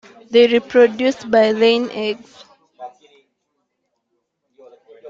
[0.31, 2.43] They reproduce by laying eggs.